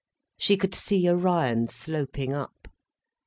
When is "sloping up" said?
1.67-2.67